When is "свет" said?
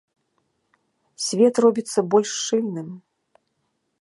1.27-1.55